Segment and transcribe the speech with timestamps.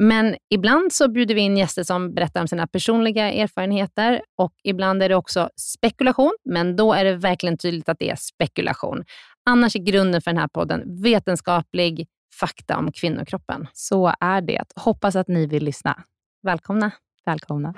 [0.00, 5.02] Men ibland så bjuder vi in gäster som berättar om sina personliga erfarenheter och ibland
[5.02, 9.04] är det också spekulation, men då är det verkligen tydligt att det är spekulation.
[9.50, 12.06] Annars är grunden för den här podden vetenskaplig
[12.40, 13.66] fakta om kvinnokroppen.
[13.72, 14.64] Så är det.
[14.76, 16.02] Hoppas att ni vill lyssna.
[16.42, 16.90] Välkomna.
[17.26, 17.74] Välkomna.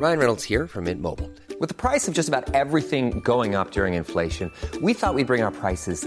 [0.00, 1.28] Ryan Reynolds here from Mint Mobile.
[1.60, 5.44] With the price of just about everything going up during inflation, we thought we'd bring
[5.44, 6.06] our prices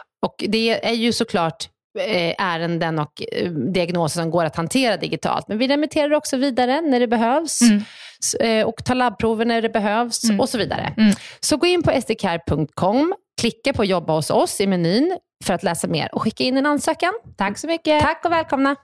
[0.21, 5.47] Och det är ju såklart Eh, ärenden och eh, diagnoser som går att hantera digitalt.
[5.47, 7.83] Men vi remitterar också vidare när det behövs mm.
[8.39, 10.39] Eh, och tar labbprover när det behövs mm.
[10.39, 10.93] och så vidare.
[10.97, 11.13] Mm.
[11.39, 15.87] Så gå in på sdcare.com, klicka på jobba hos oss i menyn för att läsa
[15.87, 17.13] mer och skicka in en ansökan.
[17.37, 18.01] Tack så mycket.
[18.01, 18.75] Tack och välkomna.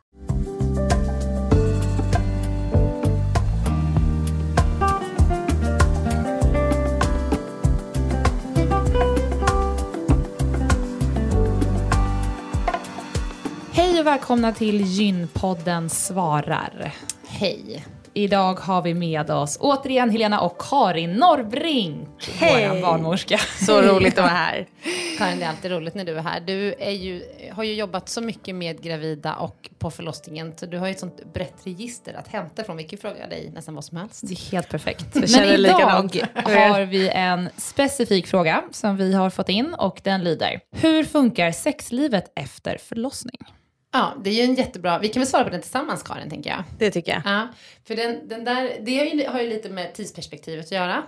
[14.07, 16.94] Och välkomna till Gynpodden svarar.
[17.28, 17.85] Hej.
[18.13, 22.69] Idag har vi med oss återigen Helena och Karin Norrbrink, Hej.
[22.69, 23.38] vår barnmorska.
[23.38, 24.68] Så roligt att vara här.
[25.18, 26.40] Karin, det är alltid roligt när du är här.
[26.40, 30.78] Du är ju, har ju jobbat så mycket med gravida och på förlossningen, så du
[30.78, 32.78] har ju ett sånt brett register att hämta från.
[32.78, 34.28] Vi kan fråga dig nästan vad som helst.
[34.28, 35.16] Det är helt perfekt.
[35.16, 40.59] Men idag har vi en specifik fråga som vi har fått in och den lyder.
[40.75, 43.56] Hur funkar sexlivet efter förlossning?
[43.97, 44.99] Ja, det är ju en jättebra...
[44.99, 46.63] Vi kan väl svara på den tillsammans, Karin, tänker jag.
[46.77, 47.21] Det tycker jag.
[47.25, 47.47] Ja,
[47.87, 51.03] för den, den där, det har ju, har ju lite med tidsperspektivet att göra.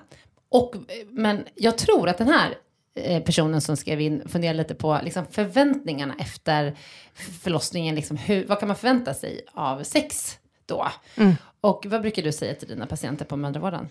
[0.49, 0.75] Och,
[1.09, 2.55] men jag tror att den här
[2.95, 6.75] eh, personen som skrev in funderar lite på liksom förväntningarna efter
[7.43, 7.95] förlossningen.
[7.95, 10.87] Liksom hur, vad kan man förvänta sig av sex då?
[11.15, 11.35] Mm.
[11.61, 13.87] Och vad brukar du säga till dina patienter på mödravården?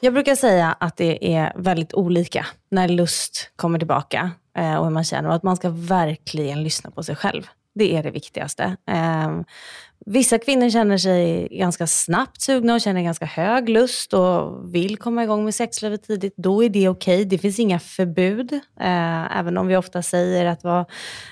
[0.00, 4.92] Jag brukar säga att det är väldigt olika när lust kommer tillbaka eh, och hur
[4.92, 7.48] man känner och att man ska verkligen lyssna på sig själv.
[7.74, 8.76] Det är det viktigaste.
[8.90, 9.40] Eh,
[10.06, 15.24] vissa kvinnor känner sig ganska snabbt sugna och känner ganska hög lust och vill komma
[15.24, 16.34] igång med sexlivet tidigt.
[16.36, 17.16] Då är det okej.
[17.16, 17.24] Okay.
[17.24, 18.52] Det finns inga förbud.
[18.80, 20.86] Eh, även om vi ofta säger att vara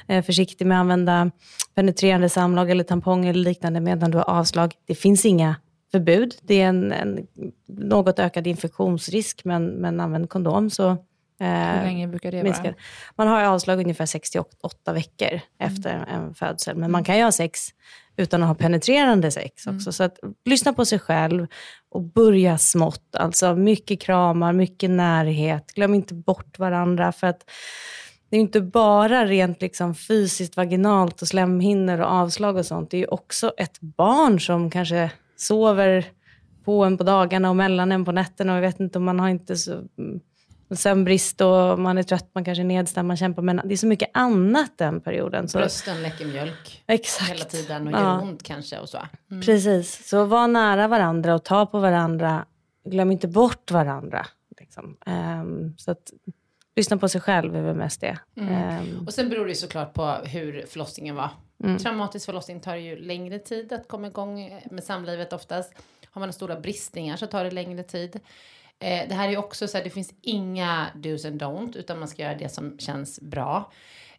[0.09, 1.31] eh, försiktig med att använda
[1.75, 4.75] penetrerande samlag eller tampong eller liknande medan du har avslag.
[4.87, 5.57] Det finns inga
[5.93, 6.35] förbud.
[6.43, 7.27] Det är en, en
[7.67, 10.97] något ökad infektionsrisk, men, men använd kondom så
[11.45, 12.65] hur länge brukar det minskar.
[12.65, 12.75] vara?
[13.17, 16.77] Man har avslag ungefär 68 veckor efter en födsel.
[16.77, 17.69] Men man kan ju ha sex
[18.17, 19.93] utan att ha penetrerande sex också.
[19.93, 21.47] Så att, lyssna på sig själv
[21.91, 23.17] och börja smått.
[23.17, 25.73] Alltså mycket kramar, mycket närhet.
[25.75, 27.13] Glöm inte bort varandra.
[27.13, 27.51] för att
[28.31, 32.91] det är inte bara rent liksom fysiskt vaginalt och slemhinnor och avslag och sånt.
[32.91, 36.05] Det är ju också ett barn som kanske sover
[36.65, 38.53] på en på dagarna och mellan en på nätterna.
[38.53, 40.21] Och jag vet inte om man har inte så mm,
[40.77, 43.61] sömnbrist och man är trött, man kanske är nedstämd, man kämpar med...
[43.65, 45.49] Det är så mycket annat den perioden.
[45.49, 47.31] Så, Brösten läcker mjölk exakt.
[47.31, 47.99] hela tiden och Ja.
[47.99, 48.99] gör ont kanske och så.
[49.31, 49.43] Mm.
[49.43, 50.09] Precis.
[50.09, 52.45] Så var nära varandra och ta på varandra.
[52.85, 54.27] Glöm inte bort varandra.
[54.61, 54.97] Liksom.
[55.07, 56.11] Ehm, så att,
[56.77, 58.19] lyssna på sig själv är väl mest det.
[58.41, 61.31] Ehm, Och sen beror det såklart på hur förlossningen var.
[61.65, 61.79] Mm.
[61.79, 65.73] Traumatisk förlossning tar ju längre tid att komma igång med samlivet oftast.
[66.11, 68.21] Har man stora bristningar så tar det längre tid.
[68.81, 71.99] Eh, det här är ju också så här, det finns inga do's and don't, utan
[71.99, 73.73] man ska göra det som känns bra.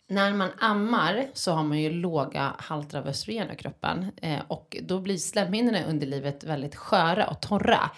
[0.08, 4.78] När man ammar så har man ju låga halter av östrogen i kroppen eh, och
[4.82, 7.92] då blir slemhinnorna i underlivet väldigt sköra och torra.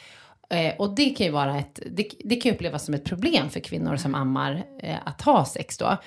[0.50, 3.60] Eh, och det kan ju vara ett, det, det kan upplevas som ett problem för
[3.60, 5.98] kvinnor som ammar eh, att ha sex då.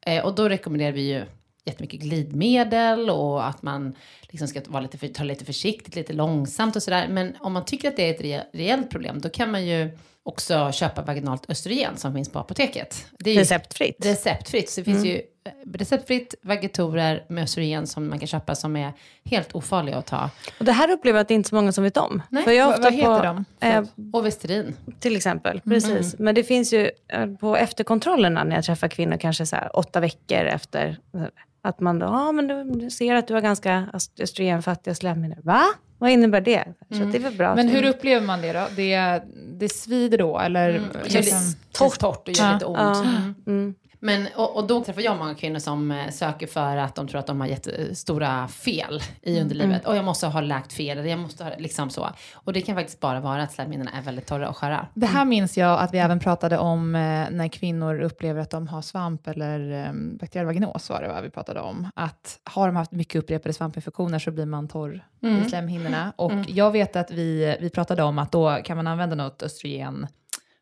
[0.00, 1.24] Eh, och då rekommenderar vi ju
[1.66, 6.76] jättemycket glidmedel och att man liksom ska vara lite för, ta lite försiktigt, lite långsamt
[6.76, 7.08] och sådär.
[7.08, 10.72] Men om man tycker att det är ett reellt problem, då kan man ju också
[10.72, 13.06] köpa vaginalt östrogen som finns på apoteket.
[13.18, 14.06] Det är receptfritt.
[14.06, 14.70] receptfritt.
[14.70, 18.92] Så det finns ju eh, receptfritt Vagitorer med östrogen som man kan köpa som är
[19.24, 20.30] helt ofarliga att ta.
[20.58, 22.22] Och det här upplever jag att det är inte så många som vet om.
[22.30, 23.44] Nej, För jag ofta vad heter på, de?
[23.60, 24.76] Eh, Och Vesterin.
[25.00, 25.60] till exempel.
[25.60, 26.18] Precis.
[26.18, 30.00] Men det finns ju eh, på efterkontrollerna när jag träffar kvinnor, kanske så här, åtta
[30.00, 31.22] veckor efter, eh,
[31.62, 33.88] att man då, ja men du, du ser att du har ganska
[34.20, 35.38] östrogenfattiga slemhinnor.
[35.42, 35.64] Va?
[35.98, 36.64] Vad innebär det?
[36.90, 37.54] Så att det är väl bra.
[37.54, 38.66] Men hur upplever man det då?
[38.76, 39.22] Det,
[39.58, 40.68] det svider då eller?
[40.72, 42.78] Det är liksom- lite torrt, torrt och gör lite ont.
[42.78, 43.04] Ja.
[43.46, 43.74] Mm.
[44.02, 44.22] Mm.
[44.22, 47.18] Men, och, och då träffar jag många kvinnor som eh, söker för att de tror
[47.18, 49.86] att de har jättestora fel i underlivet.
[49.86, 52.08] Och jag måste ha läkt fel, eller jag måste ha liksom så.
[52.34, 54.86] Och det kan faktiskt bara vara att slemhinnorna är väldigt torra och sköra.
[54.94, 57.00] Det här minns jag att vi även pratade om eh,
[57.30, 61.30] när kvinnor upplever att de har svamp eller eh, bakteriell vaginos var det va, vi
[61.30, 61.90] pratade om.
[61.94, 66.12] Att har de haft mycket upprepade svampinfektioner så blir man torr i slemhinnorna.
[66.16, 70.06] Och jag vet att vi, vi pratade om att då kan man använda något östrogen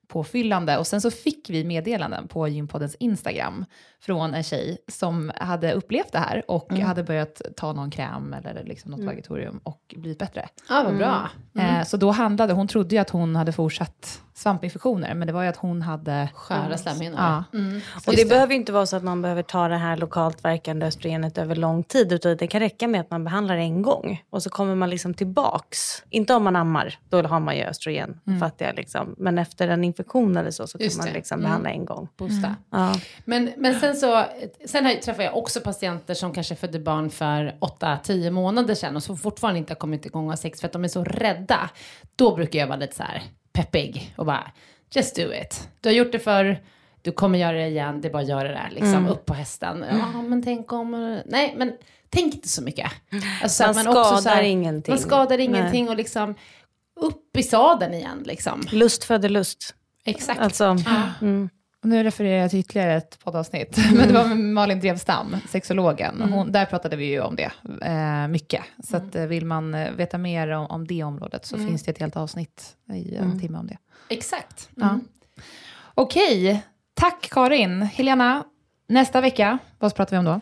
[0.09, 0.79] påfyllande.
[0.79, 3.65] Och sen så fick vi meddelanden på Gympoddens Instagram
[4.01, 8.65] från en tjej som hade upplevt det här och hade börjat ta någon kräm eller
[8.65, 10.49] liksom något vagitorium och blivit bättre.
[10.69, 11.31] Ja, vad bra.
[11.59, 15.43] Eh, så då handlade, hon trodde ju att hon hade fortsatt svampinfektioner, men det var
[15.43, 16.29] ju att hon hade...
[16.35, 17.19] Sköra slemhinnor.
[17.21, 17.45] Ja.
[17.53, 17.81] Mm.
[18.07, 20.87] Och det behöver ju inte vara så att man behöver ta det här lokalt verkande
[20.87, 22.13] östrogenet över lång tid.
[22.13, 24.23] Utan det kan räcka med att man behandlar en gång.
[24.31, 26.03] Och så kommer man liksom tillbaks.
[26.11, 28.73] Inte om man ammar, då har man ju östrogenfattiga.
[28.73, 29.15] Liksom.
[29.19, 31.13] Men efter en infektion eller så, så kan man det.
[31.13, 31.49] liksom Mm.
[31.49, 32.09] behandla en gång.
[32.17, 32.55] Boosta.
[32.71, 32.95] Ja.
[33.25, 34.25] Men, men sen så,
[34.67, 39.03] sen har- träffar jag också patienter som kanske födde barn för 8-10 månader sedan och
[39.03, 41.71] som fortfarande inte har kommit igång av sex för att de är så rädda.
[42.17, 43.23] Då brukar jag vara lite så här
[43.55, 44.51] peppig och bara
[44.95, 45.69] just do it.
[45.81, 46.62] Du har gjort det för
[47.03, 49.09] du kommer göra det igen, det är bara att göra det där, liksom Mm.
[49.09, 49.85] upp på hästen.
[49.91, 51.73] Ja, men tänk om, nej men
[52.11, 52.91] tänk inte så mycket.
[53.43, 54.93] Alltså, Man att skadar så här- ingenting.
[54.93, 55.47] Man skadar Nej.
[55.47, 56.35] ingenting och liksom
[57.01, 58.62] upp i sadeln igen liksom.
[58.73, 59.75] Lust föder lust.
[60.05, 60.41] Exakt.
[60.41, 60.77] Alltså,
[61.21, 61.49] mm.
[61.85, 66.23] Och nu refererar jag till ytterligare ett poddavsnitt, men det var med Malin Drevstam, sexologen.
[66.23, 67.51] Och Hon, där pratade vi ju om det
[67.83, 68.63] eh, mycket.
[68.83, 71.91] Så att, eh, vill man eh, veta mer om, om det området så finns det
[71.91, 73.77] ett helt avsnitt i en timme om det.
[74.09, 74.69] Exakt.
[74.75, 75.01] Ja.
[75.95, 76.63] Okej,
[76.94, 77.82] tack Karin.
[77.82, 78.44] Helena,
[78.89, 80.41] nästa vecka, vad pratar vi om då?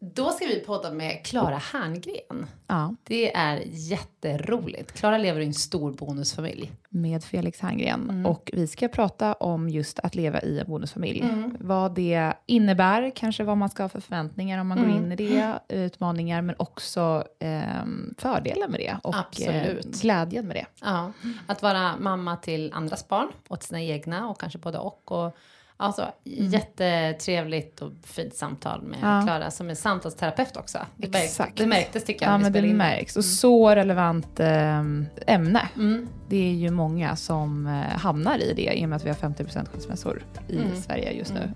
[0.00, 2.46] Då ska vi podda med Klara Herngren.
[2.66, 4.92] Ja, Det är jätteroligt.
[4.92, 6.72] Klara lever i en stor bonusfamilj.
[6.88, 8.26] med Felix Herngren.
[8.26, 11.24] Och vi ska prata om just att leva i en bonusfamilj.
[11.60, 15.16] Vad det innebär, kanske vad man ska ha för förväntningar om man går in i
[15.16, 20.00] det, utmaningar, men också ehm, fördelar med det och eh, Absolut.
[20.02, 20.66] glädjen med det.
[20.80, 21.12] Ja.
[21.46, 25.12] Att vara mamma till andras barn och till sina egna och kanske både och.
[25.12, 25.36] och
[25.78, 29.22] alltså, Jättetrevligt och fint samtal med Ja.
[29.22, 30.78] Klara som är samtalsterapeut också.
[30.96, 31.56] Det, märk, Exakt.
[31.56, 32.32] det märktes tycker jag.
[32.32, 32.76] Ja, men det in.
[32.76, 33.16] märks.
[33.16, 35.68] Och så relevant ehm, ämne.
[35.76, 36.08] Mm.
[36.28, 39.16] Det är ju många som eh, hamnar i det i och med att vi har
[39.16, 40.76] 50% skilsmässor i Mm.
[40.82, 41.52] Sverige just nu.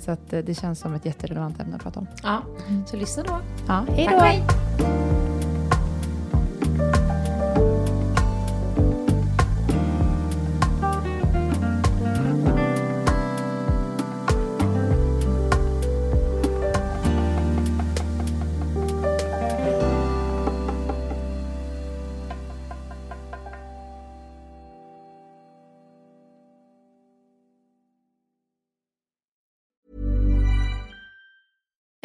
[0.00, 2.06] Så att, eh, det känns som ett jätterelevant ämne att prata om.
[2.22, 2.42] Ja,
[2.86, 3.40] så lyssna då.
[3.68, 5.15] Ja, hej då!